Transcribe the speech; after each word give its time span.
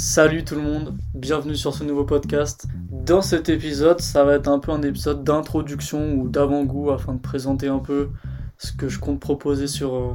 Salut 0.00 0.44
tout 0.44 0.54
le 0.54 0.62
monde, 0.62 0.96
bienvenue 1.12 1.56
sur 1.56 1.74
ce 1.74 1.82
nouveau 1.82 2.04
podcast. 2.04 2.66
Dans 2.88 3.20
cet 3.20 3.48
épisode, 3.48 4.00
ça 4.00 4.24
va 4.24 4.34
être 4.34 4.46
un 4.46 4.60
peu 4.60 4.70
un 4.70 4.82
épisode 4.82 5.24
d'introduction 5.24 6.14
ou 6.14 6.28
d'avant-goût 6.28 6.90
afin 6.90 7.14
de 7.14 7.18
présenter 7.18 7.66
un 7.66 7.80
peu 7.80 8.10
ce 8.58 8.70
que 8.70 8.88
je 8.88 9.00
compte 9.00 9.18
proposer 9.18 9.66
sur, 9.66 9.96
euh, 9.96 10.14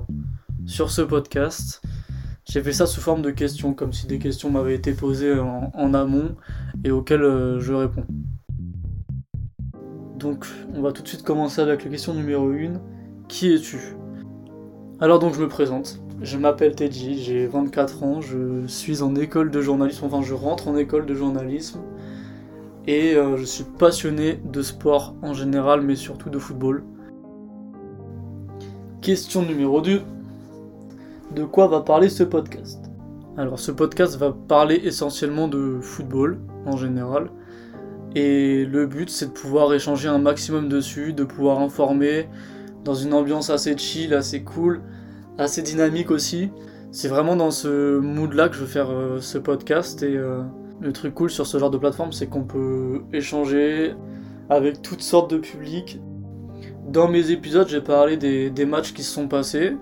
ce 0.66 1.02
podcast. 1.02 1.82
J'ai 2.46 2.64
fait 2.64 2.72
ça 2.72 2.86
sous 2.86 3.02
forme 3.02 3.22
de 3.22 3.30
questions, 3.30 3.74
comme 3.74 3.92
si 3.92 4.08
des 4.08 4.20
questions 4.20 4.50
m'avaient 4.50 4.76
été 4.76 4.94
posées 4.94 5.38
en, 5.38 5.94
amont 5.94 6.38
et 6.86 6.92
auxquelles 6.92 7.24
euh, 7.24 7.60
je 7.60 7.74
réponds. 7.74 8.06
Donc, 10.16 10.46
on 10.74 10.82
va 10.82 10.94
tout 10.94 11.02
de 11.02 11.10
suite 11.10 11.24
commencer 11.24 11.60
avec 11.60 11.84
la 11.84 11.90
question 11.90 12.14
numéro 12.14 12.50
1. 12.52 12.80
Qui 13.28 13.54
es-tu? 13.54 13.98
Alors 15.02 15.20
donc 15.20 15.34
je 15.34 15.42
me 15.42 15.50
présente. 15.50 16.03
Je 16.24 16.38
m'appelle 16.38 16.74
Teddy, 16.74 17.22
j'ai 17.22 17.48
24 17.48 18.04
ans, 18.04 18.22
je 18.22 18.66
suis 18.68 19.02
en 19.02 19.14
école 19.14 19.52
de 19.52 19.60
journalisme, 19.60 20.06
enfin 20.06 20.22
je 20.22 20.34
rentre 20.34 20.70
en 20.70 20.78
école 20.78 21.06
de 21.06 21.14
journalisme 21.14 21.82
et 22.88 23.14
euh, 23.16 23.36
je 23.36 23.44
suis 23.44 23.66
passionné 23.66 24.40
de 24.50 24.62
sport 24.62 25.16
en 25.22 25.34
général 25.34 25.82
mais 25.82 25.98
surtout 25.98 26.30
de 26.30 26.40
football. 26.40 26.86
Question 29.02 29.42
numéro 29.42 29.82
2. 29.82 30.02
De 31.36 31.44
quoi 31.44 31.68
va 31.68 31.82
parler 31.82 32.08
ce 32.08 32.24
podcast? 32.24 32.90
Alors 33.36 33.60
ce 33.60 33.74
podcast 33.74 34.16
va 34.16 34.32
parler 34.32 34.80
essentiellement 34.86 35.50
de 35.50 35.80
football 35.82 36.40
en 36.66 36.78
général 36.78 37.32
et 38.16 38.64
le 38.64 38.88
but 38.88 39.10
c'est 39.10 39.26
de 39.26 39.32
pouvoir 39.32 39.74
échanger 39.74 40.08
un 40.08 40.20
maximum 40.20 40.70
dessus, 40.70 41.12
de 41.12 41.26
pouvoir 41.26 41.60
informer 41.60 42.30
dans 42.86 42.96
une 42.96 43.14
ambiance 43.14 43.50
assez 43.50 43.78
chill, 43.78 44.14
assez 44.14 44.42
cool 44.44 44.80
assez 45.38 45.62
dynamique 45.62 46.12
aussi. 46.12 46.52
C'est 46.92 47.08
vraiment 47.08 47.36
dans 47.36 47.52
ce 47.52 47.98
mood-là 47.98 48.50
que 48.50 48.56
je 48.56 48.62
veux 48.62 48.68
faire 48.68 48.92
euh, 48.92 49.20
ce 49.20 49.38
podcast 49.38 50.04
et 50.04 50.16
euh, 50.16 50.44
le 50.80 50.94
truc 50.94 51.16
cool 51.16 51.30
sur 51.30 51.48
ce 51.48 51.58
genre 51.58 51.72
de 51.72 51.78
plateforme, 51.78 52.12
c'est 52.12 52.28
qu'on 52.28 52.44
peut 52.44 53.02
échanger 53.12 53.96
avec 54.50 54.82
toutes 54.82 55.02
sortes 55.02 55.32
de 55.32 55.38
publics. 55.38 56.00
Dans 56.88 57.08
mes 57.08 57.32
épisodes, 57.32 57.68
j'ai 57.68 57.82
parlé 57.82 58.18
des, 58.18 58.66
matchs 58.66 58.94
qui 58.94 59.04
se 59.04 59.12
sont 59.12 59.28
passés, 59.28 59.76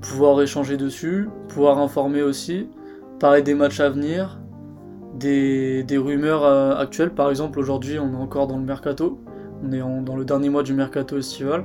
pouvoir 0.00 0.40
échanger 0.42 0.76
dessus, 0.76 1.28
pouvoir 1.48 1.78
informer 1.78 2.22
aussi, 2.22 2.68
parler 3.18 3.42
des 3.42 3.54
matchs 3.54 3.80
à 3.80 3.88
venir, 3.88 4.38
des, 5.14 5.84
rumeurs 5.92 6.44
euh, 6.44 6.76
actuelles. 6.76 7.10
Par 7.10 7.30
exemple, 7.30 7.58
aujourd'hui, 7.58 7.98
on 7.98 8.12
est 8.12 8.22
encore 8.22 8.46
dans 8.46 8.58
le 8.58 8.64
mercato, 8.64 9.18
on 9.64 9.72
est 9.72 9.80
dans 10.04 10.16
le 10.16 10.24
dernier 10.24 10.50
mois 10.50 10.62
du 10.62 10.74
mercato 10.74 11.16
estival. 11.16 11.64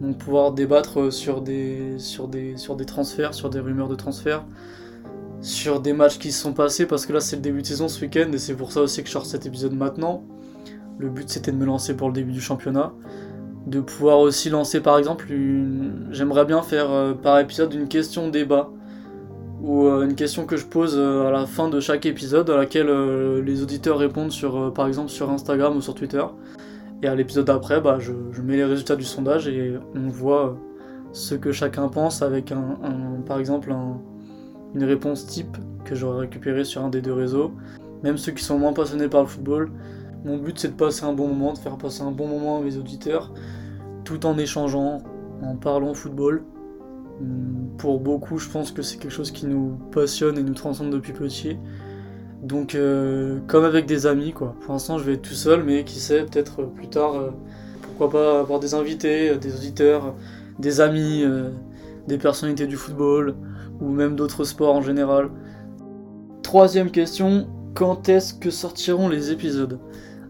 Donc 0.00 0.18
pouvoir 0.18 0.52
débattre 0.52 1.12
sur 1.12 1.40
des, 1.40 1.98
sur, 1.98 2.26
des, 2.28 2.56
transferts, 2.86 3.34
sur 3.34 3.48
des 3.50 3.60
rumeurs 3.60 3.88
de 3.88 3.94
transferts, 3.94 4.44
sur 5.40 5.80
des 5.80 5.92
matchs 5.92 6.18
qui 6.18 6.32
se 6.32 6.42
sont 6.42 6.52
passés, 6.52 6.86
parce 6.86 7.06
que 7.06 7.12
là 7.12 7.20
c'est 7.20 7.36
le 7.36 7.42
début 7.42 7.62
de 7.62 7.66
saison 7.66 7.88
ce 7.88 8.00
week-end, 8.00 8.30
et 8.32 8.38
c'est 8.38 8.54
pour 8.54 8.72
ça 8.72 8.80
aussi 8.80 9.02
que 9.02 9.06
je 9.06 9.12
sors 9.12 9.26
cet 9.26 9.46
épisode 9.46 9.72
maintenant. 9.72 10.24
Le 10.98 11.08
but 11.08 11.28
c'était 11.28 11.52
de 11.52 11.56
me 11.56 11.64
lancer 11.64 11.96
pour 11.96 12.08
le 12.08 12.14
début 12.14 12.32
du 12.32 12.40
championnat. 12.40 12.92
De 13.66 13.80
pouvoir 13.80 14.18
aussi 14.18 14.50
lancer 14.50 14.80
par 14.80 14.98
exemple. 14.98 15.26
J'aimerais 16.10 16.44
bien 16.44 16.62
faire 16.62 16.90
euh, 16.90 17.14
par 17.14 17.38
épisode 17.38 17.72
une 17.72 17.88
question 17.88 18.28
débat. 18.28 18.70
Ou 19.62 19.86
euh, 19.86 20.04
une 20.04 20.14
question 20.14 20.44
que 20.44 20.58
je 20.58 20.66
pose 20.66 20.96
euh, 20.98 21.26
à 21.26 21.30
la 21.30 21.46
fin 21.46 21.68
de 21.68 21.80
chaque 21.80 22.04
épisode, 22.04 22.50
à 22.50 22.56
laquelle 22.56 22.90
les 23.40 23.62
auditeurs 23.62 23.96
répondent 23.98 24.32
par 24.74 24.86
exemple 24.86 25.08
sur 25.08 25.30
Instagram 25.30 25.76
ou 25.76 25.80
sur 25.80 25.94
Twitter. 25.94 26.22
Et 27.02 27.06
à 27.06 27.14
l'épisode 27.14 27.46
d'après, 27.46 27.80
bah, 27.80 27.98
je, 27.98 28.12
mets 28.42 28.56
les 28.56 28.64
résultats 28.64 28.96
du 28.96 29.04
sondage 29.04 29.48
et 29.48 29.78
on 29.94 30.08
voit 30.08 30.56
ce 31.12 31.34
que 31.34 31.52
chacun 31.52 31.88
pense 31.88 32.22
avec 32.22 32.50
un, 32.50 32.78
par 33.26 33.38
exemple 33.38 33.72
une 34.74 34.84
réponse 34.84 35.26
type 35.26 35.56
que 35.84 35.94
j'aurais 35.94 36.20
récupéré 36.20 36.64
sur 36.64 36.84
un 36.84 36.88
des 36.88 37.00
deux 37.00 37.12
réseaux. 37.12 37.52
Même 38.02 38.18
ceux 38.18 38.32
qui 38.32 38.42
sont 38.42 38.58
moins 38.58 38.72
passionnés 38.72 39.08
par 39.08 39.22
le 39.22 39.28
football, 39.28 39.70
mon 40.24 40.38
but 40.38 40.58
c'est 40.58 40.68
de 40.68 40.74
passer 40.74 41.04
un 41.04 41.12
bon 41.12 41.28
moment, 41.28 41.52
de 41.52 41.58
faire 41.58 41.76
passer 41.76 42.02
un 42.02 42.10
bon 42.10 42.26
moment 42.26 42.58
à 42.58 42.60
mes 42.62 42.76
auditeurs, 42.76 43.32
tout 44.04 44.26
en 44.26 44.38
échangeant, 44.38 45.02
en 45.42 45.56
parlant 45.56 45.94
football. 45.94 46.44
Hum, 47.20 47.68
pour 47.78 48.00
beaucoup, 48.00 48.38
je 48.38 48.48
pense 48.48 48.72
que 48.72 48.82
c'est 48.82 48.98
quelque 48.98 49.12
chose 49.12 49.30
qui 49.30 49.46
nous 49.46 49.78
passionne 49.92 50.38
et 50.38 50.42
nous 50.42 50.54
transcende 50.54 50.90
depuis 50.90 51.12
petit. 51.12 51.58
Donc, 52.44 52.74
euh, 52.74 53.38
comme 53.46 53.64
avec 53.64 53.86
des 53.86 54.06
amis, 54.06 54.32
quoi. 54.32 54.54
Pour 54.60 54.74
l'instant, 54.74 54.98
je 54.98 55.04
vais 55.04 55.14
être 55.14 55.22
tout 55.22 55.32
seul, 55.32 55.64
mais 55.64 55.82
qui 55.82 55.98
sait, 55.98 56.24
peut-être 56.24 56.60
euh, 56.60 56.66
plus 56.66 56.88
tard, 56.88 57.14
euh, 57.14 57.30
pourquoi 57.80 58.10
pas 58.10 58.38
avoir 58.40 58.60
des 58.60 58.74
invités, 58.74 59.34
des 59.36 59.54
auditeurs, 59.54 60.14
des 60.58 60.82
amis, 60.82 61.24
des 62.06 62.18
personnalités 62.18 62.66
du 62.66 62.76
football, 62.76 63.34
ou 63.80 63.88
même 63.88 64.14
d'autres 64.16 64.44
sports 64.44 64.74
en 64.74 64.82
général. 64.82 65.30
Troisième 66.42 66.90
question, 66.90 67.46
quand 67.74 68.08
est-ce 68.08 68.34
que 68.34 68.50
sortiront 68.50 69.08
les 69.08 69.30
épisodes? 69.30 69.78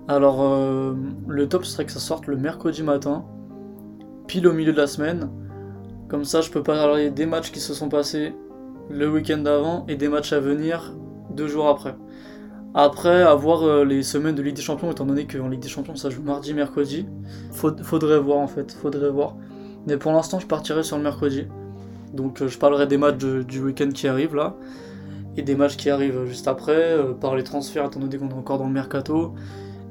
Alors, 0.07 0.45
le 1.27 1.49
top 1.49 1.65
serait 1.65 1.87
que 1.87 1.93
ça 1.93 2.01
sorte 2.01 2.27
le 2.27 2.37
mercredi 2.37 2.83
matin, 2.83 3.25
pile 4.27 4.47
au 4.47 4.53
milieu 4.53 4.73
de 4.73 4.79
la 4.79 4.87
semaine. 4.87 5.31
Comme 6.09 6.25
ça, 6.25 6.43
je 6.43 6.51
peux 6.51 6.63
parler 6.63 7.11
des 7.11 7.25
matchs 7.25 7.51
qui 7.51 7.61
se 7.61 7.73
sont 7.73 7.89
passés 7.89 8.35
le 8.91 9.11
week-end 9.11 9.39
d'avant 9.39 9.87
et 9.89 9.97
des 9.97 10.09
matchs 10.09 10.35
à 10.35 10.41
venir 10.41 10.93
deux 11.35 11.49
jours 11.49 11.69
après. 11.69 11.95
Après, 12.77 13.23
avoir 13.23 13.63
euh, 13.63 13.85
les 13.85 14.03
semaines 14.03 14.35
de 14.35 14.43
Ligue 14.43 14.57
des 14.57 14.63
Champions, 14.63 14.91
étant 14.91 15.07
donné 15.07 15.29
qu'en 15.29 15.49
Ligue 15.49 15.61
des 15.61 15.69
Champions 15.69 15.95
ça 15.95 16.11
joue 16.11 16.23
mardi, 16.23 16.53
mercredi, 16.55 17.07
faudrait 17.53 18.19
voir 18.19 18.39
en 18.39 18.49
fait, 18.49 18.73
faudrait 18.73 19.11
voir. 19.11 19.37
Mais 19.87 19.97
pour 19.97 20.11
l'instant, 20.11 20.41
je 20.41 20.47
partirai 20.49 20.83
sur 20.83 20.97
le 20.97 21.05
mercredi. 21.05 21.47
Donc 22.13 22.43
euh, 22.43 22.49
je 22.49 22.59
parlerai 22.59 22.89
des 22.89 22.97
matchs 22.97 23.19
du 23.19 23.61
week-end 23.61 23.91
qui 23.95 24.09
arrivent 24.09 24.35
là, 24.35 24.57
et 25.37 25.43
des 25.43 25.55
matchs 25.55 25.77
qui 25.77 25.89
arrivent 25.89 26.25
juste 26.27 26.49
après, 26.49 26.73
euh, 26.73 27.13
par 27.13 27.37
les 27.37 27.45
transferts, 27.45 27.87
étant 27.87 28.01
donné 28.01 28.19
qu'on 28.19 28.29
est 28.29 28.35
encore 28.35 28.59
dans 28.59 28.67
le 28.67 28.73
mercato. 28.73 29.35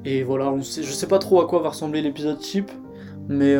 Et 0.03 0.23
voilà, 0.23 0.51
on 0.51 0.61
sait, 0.61 0.83
je 0.83 0.91
sais 0.91 1.07
pas 1.07 1.19
trop 1.19 1.39
à 1.39 1.47
quoi 1.47 1.61
va 1.61 1.69
ressembler 1.69 2.01
l'épisode 2.01 2.37
type, 2.37 2.69
mais, 3.29 3.55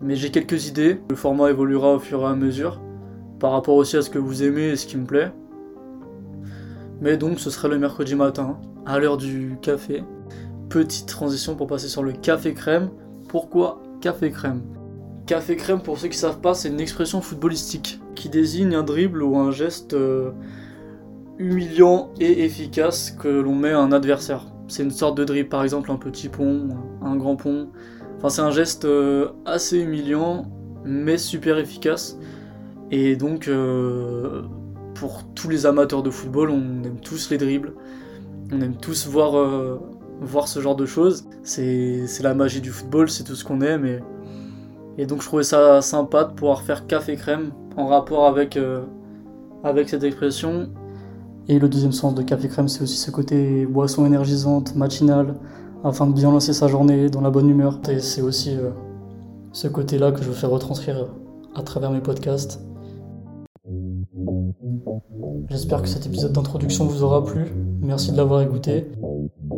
mais 0.00 0.16
j'ai 0.16 0.30
quelques 0.30 0.68
idées. 0.68 0.98
Le 1.10 1.16
format 1.16 1.50
évoluera 1.50 1.92
au 1.92 1.98
fur 1.98 2.22
et 2.22 2.24
à 2.24 2.34
mesure, 2.34 2.80
par 3.38 3.52
rapport 3.52 3.74
aussi 3.74 3.98
à 3.98 4.02
ce 4.02 4.08
que 4.08 4.18
vous 4.18 4.42
aimez 4.42 4.68
et 4.70 4.76
ce 4.76 4.86
qui 4.86 4.96
me 4.96 5.04
plaît. 5.04 5.30
Mais 7.00 7.16
donc 7.16 7.40
ce 7.40 7.50
serait 7.50 7.68
le 7.68 7.78
mercredi 7.78 8.14
matin, 8.14 8.58
à 8.86 8.98
l'heure 8.98 9.16
du 9.16 9.56
café. 9.62 10.04
Petite 10.68 11.06
transition 11.06 11.56
pour 11.56 11.66
passer 11.66 11.88
sur 11.88 12.02
le 12.02 12.12
café 12.12 12.54
crème. 12.54 12.90
Pourquoi 13.28 13.82
café 14.00 14.30
crème? 14.30 14.62
Café 15.26 15.56
crème, 15.56 15.80
pour 15.80 15.98
ceux 15.98 16.08
qui 16.08 16.18
savent 16.18 16.40
pas, 16.40 16.54
c'est 16.54 16.68
une 16.68 16.80
expression 16.80 17.20
footballistique 17.20 18.00
qui 18.14 18.28
désigne 18.28 18.74
un 18.74 18.82
dribble 18.82 19.22
ou 19.22 19.36
un 19.36 19.50
geste 19.50 19.94
euh, 19.94 20.32
humiliant 21.38 22.10
et 22.20 22.44
efficace 22.44 23.12
que 23.12 23.28
l'on 23.28 23.54
met 23.54 23.70
à 23.70 23.80
un 23.80 23.92
adversaire. 23.92 24.46
C'est 24.68 24.82
une 24.82 24.90
sorte 24.90 25.16
de 25.16 25.24
dribble, 25.24 25.48
par 25.48 25.62
exemple 25.62 25.90
un 25.90 25.96
petit 25.96 26.28
pont, 26.28 26.68
un 27.02 27.16
grand 27.16 27.36
pont. 27.36 27.68
Enfin, 28.18 28.28
c'est 28.28 28.42
un 28.42 28.50
geste 28.50 28.84
euh, 28.84 29.28
assez 29.46 29.78
humiliant, 29.78 30.46
mais 30.84 31.16
super 31.16 31.58
efficace. 31.58 32.18
Et 32.90 33.16
donc, 33.16 33.48
euh, 33.48 34.42
les 35.50 35.66
amateurs 35.66 36.02
de 36.02 36.10
football, 36.10 36.50
on 36.50 36.84
aime 36.84 37.00
tous 37.02 37.30
les 37.30 37.38
dribbles, 37.38 37.74
on 38.52 38.60
aime 38.60 38.76
tous 38.76 39.06
voir, 39.06 39.36
euh, 39.36 39.78
voir 40.20 40.48
ce 40.48 40.60
genre 40.60 40.76
de 40.76 40.86
choses. 40.86 41.24
C'est 41.42 42.06
la 42.22 42.34
magie 42.34 42.60
du 42.60 42.70
football, 42.70 43.10
c'est 43.10 43.24
tout 43.24 43.34
ce 43.34 43.44
qu'on 43.44 43.60
aime. 43.60 44.00
Et, 44.98 45.06
donc 45.06 45.22
je 45.22 45.26
trouvais 45.26 45.44
ça 45.44 45.80
sympa 45.80 46.24
de 46.24 46.32
pouvoir 46.32 46.62
faire 46.62 46.86
café 46.86 47.16
crème 47.16 47.52
en 47.76 47.86
rapport 47.86 48.26
avec, 48.26 48.56
euh, 48.56 48.82
avec 49.64 49.88
cette 49.88 50.04
expression. 50.04 50.68
Et 51.48 51.58
le 51.58 51.68
deuxième 51.68 51.92
sens 51.92 52.14
de 52.14 52.22
café 52.22 52.48
crème, 52.48 52.68
c'est 52.68 52.82
aussi 52.82 52.96
ce 52.96 53.10
côté 53.10 53.66
boisson 53.66 54.06
énergisante, 54.06 54.76
matinale, 54.76 55.34
afin 55.84 56.06
de 56.06 56.12
bien 56.12 56.30
lancer 56.30 56.52
sa 56.52 56.68
journée 56.68 57.08
dans 57.08 57.22
la 57.22 57.30
bonne 57.30 57.48
humeur. 57.48 57.80
Et 57.88 58.00
c'est 58.00 58.20
aussi 58.20 58.56
euh, 58.56 58.70
ce 59.52 59.68
côté-là 59.68 60.12
que 60.12 60.22
je 60.22 60.28
veux 60.28 60.34
faire 60.34 60.50
retranscrire 60.50 61.06
à 61.54 61.62
travers 61.62 61.90
mes 61.90 62.00
podcasts. 62.00 62.60
J'espère 65.48 65.82
que 65.82 65.88
cet 65.88 66.06
épisode 66.06 66.32
d'introduction 66.32 66.86
vous 66.86 67.02
aura 67.02 67.24
plu. 67.24 67.46
Merci 67.82 68.12
de 68.12 68.16
l'avoir 68.16 68.42
écouté. 68.42 68.86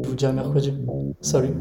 Je 0.03 0.09
vous 0.09 0.15
dis 0.15 0.27
à 0.27 0.33
mercredi. 0.33 0.75
Salut. 1.21 1.55